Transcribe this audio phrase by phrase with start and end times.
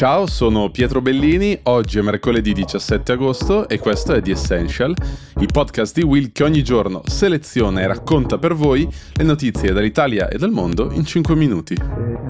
[0.00, 4.94] Ciao, sono Pietro Bellini, oggi è mercoledì 17 agosto e questo è The Essential,
[5.40, 10.28] il podcast di Will che ogni giorno seleziona e racconta per voi le notizie dall'Italia
[10.28, 12.29] e dal mondo in 5 minuti.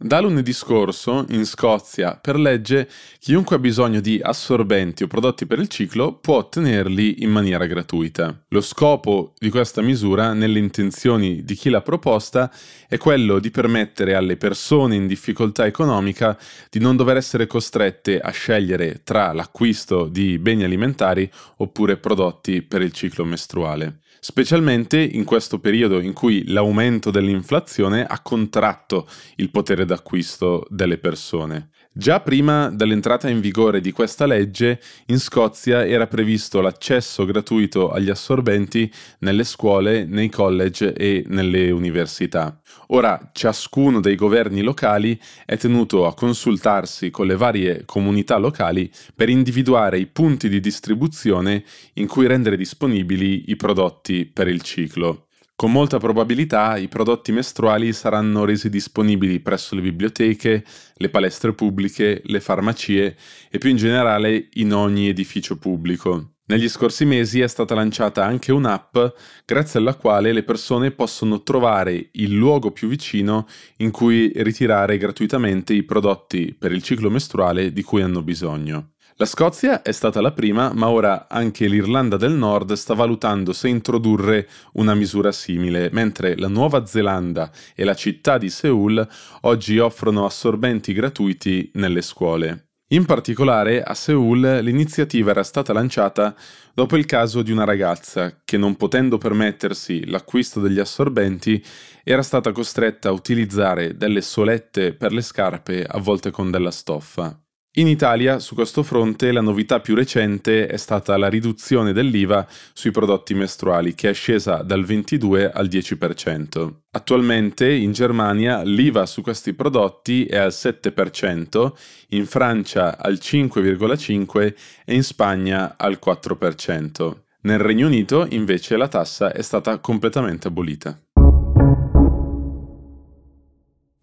[0.00, 2.88] Da lunedì scorso, in Scozia, per legge,
[3.18, 8.44] chiunque ha bisogno di assorbenti o prodotti per il ciclo può ottenerli in maniera gratuita.
[8.50, 12.48] Lo scopo di questa misura, nelle intenzioni di chi l'ha proposta,
[12.86, 16.38] è quello di permettere alle persone in difficoltà economica
[16.70, 22.82] di non dover essere costrette a scegliere tra l'acquisto di beni alimentari oppure prodotti per
[22.82, 29.84] il ciclo mestruale specialmente in questo periodo in cui l'aumento dell'inflazione ha contratto il potere
[29.84, 31.70] d'acquisto delle persone.
[31.92, 38.08] Già prima dell'entrata in vigore di questa legge, in Scozia era previsto l'accesso gratuito agli
[38.08, 42.60] assorbenti nelle scuole, nei college e nelle università.
[42.88, 49.28] Ora ciascuno dei governi locali è tenuto a consultarsi con le varie comunità locali per
[49.28, 55.27] individuare i punti di distribuzione in cui rendere disponibili i prodotti per il ciclo.
[55.60, 62.22] Con molta probabilità i prodotti mestruali saranno resi disponibili presso le biblioteche, le palestre pubbliche,
[62.26, 63.16] le farmacie
[63.50, 66.34] e più in generale in ogni edificio pubblico.
[66.44, 68.96] Negli scorsi mesi è stata lanciata anche un'app
[69.44, 75.74] grazie alla quale le persone possono trovare il luogo più vicino in cui ritirare gratuitamente
[75.74, 78.92] i prodotti per il ciclo mestruale di cui hanno bisogno.
[79.20, 83.66] La Scozia è stata la prima, ma ora anche l'Irlanda del Nord sta valutando se
[83.66, 89.04] introdurre una misura simile, mentre la Nuova Zelanda e la città di Seoul
[89.40, 92.68] oggi offrono assorbenti gratuiti nelle scuole.
[92.90, 96.32] In particolare a Seoul l'iniziativa era stata lanciata
[96.72, 101.60] dopo il caso di una ragazza che non potendo permettersi l'acquisto degli assorbenti
[102.04, 107.36] era stata costretta a utilizzare delle solette per le scarpe avvolte con della stoffa.
[107.78, 112.90] In Italia, su questo fronte, la novità più recente è stata la riduzione dell'IVA sui
[112.90, 116.72] prodotti mestruali, che è scesa dal 22 al 10%.
[116.90, 121.72] Attualmente in Germania l'IVA su questi prodotti è al 7%,
[122.08, 127.14] in Francia al 5,5% e in Spagna al 4%.
[127.42, 131.00] Nel Regno Unito invece la tassa è stata completamente abolita.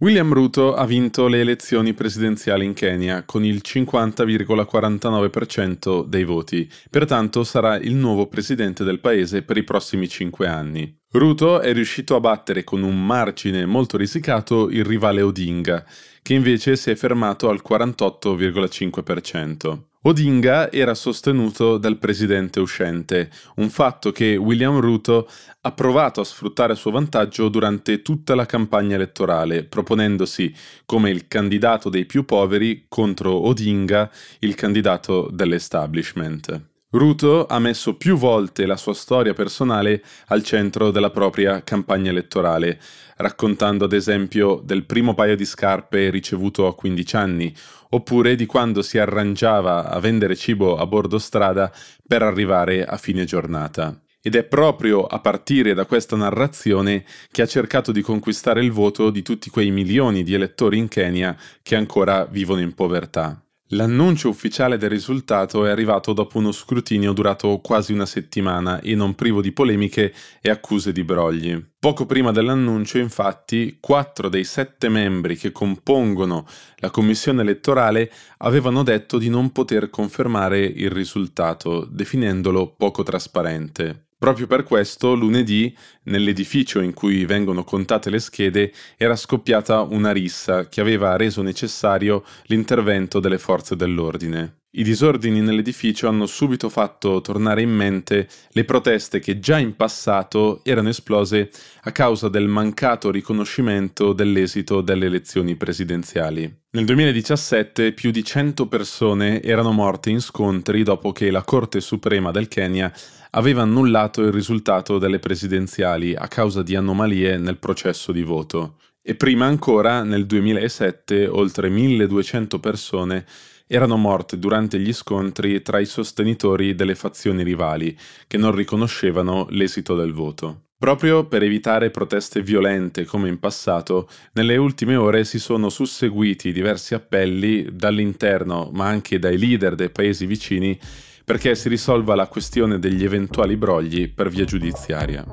[0.05, 7.43] William Ruto ha vinto le elezioni presidenziali in Kenya con il 50,49% dei voti, pertanto
[7.43, 10.95] sarà il nuovo presidente del paese per i prossimi cinque anni.
[11.09, 15.83] Ruto è riuscito a battere con un margine molto risicato il rivale Odinga,
[16.21, 19.94] che invece si è fermato al 48,5%.
[20.07, 25.27] Odinga era sostenuto dal presidente uscente, un fatto che William Ruto
[25.61, 30.53] ha provato a sfruttare a suo vantaggio durante tutta la campagna elettorale, proponendosi
[30.85, 34.11] come il candidato dei più poveri contro Odinga,
[34.41, 36.74] il candidato dell'establishment.
[36.97, 42.79] Ruto ha messo più volte la sua storia personale al centro della propria campagna elettorale,
[43.17, 47.53] raccontando ad esempio del primo paio di scarpe ricevuto a 15 anni,
[47.89, 51.69] oppure di quando si arrangiava a vendere cibo a bordo strada
[52.07, 53.99] per arrivare a fine giornata.
[54.21, 59.09] Ed è proprio a partire da questa narrazione che ha cercato di conquistare il voto
[59.09, 63.44] di tutti quei milioni di elettori in Kenya che ancora vivono in povertà.
[63.69, 69.15] L'annuncio ufficiale del risultato è arrivato dopo uno scrutinio durato quasi una settimana e non
[69.15, 71.59] privo di polemiche e accuse di brogli.
[71.79, 76.45] Poco prima dell'annuncio, infatti, quattro dei sette membri che compongono
[76.75, 84.09] la commissione elettorale avevano detto di non poter confermare il risultato, definendolo poco trasparente.
[84.17, 90.69] Proprio per questo, lunedì, nell'edificio in cui vengono contate le schede, era scoppiata una rissa
[90.69, 94.59] che aveva reso necessario l'intervento delle forze dell'ordine.
[94.77, 100.59] I disordini nell'edificio hanno subito fatto tornare in mente le proteste che già in passato
[100.63, 101.49] erano esplose
[101.83, 106.63] a causa del mancato riconoscimento dell'esito delle elezioni presidenziali.
[106.71, 112.31] Nel 2017 più di 100 persone erano morte in scontri dopo che la Corte Suprema
[112.31, 112.91] del Kenya
[113.35, 118.77] aveva annullato il risultato delle presidenziali a causa di anomalie nel processo di voto.
[119.01, 123.25] E prima ancora, nel 2007, oltre 1200 persone
[123.67, 127.95] erano morte durante gli scontri tra i sostenitori delle fazioni rivali,
[128.25, 130.61] che non riconoscevano l'esito del voto.
[130.77, 136.93] Proprio per evitare proteste violente come in passato, nelle ultime ore si sono susseguiti diversi
[136.93, 140.77] appelli dall'interno, ma anche dai leader dei paesi vicini,
[141.25, 145.25] perché si risolva la questione degli eventuali brogli per via giudiziaria.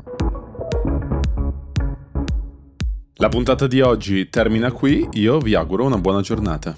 [3.17, 6.75] La puntata di oggi termina qui, io vi auguro una buona giornata.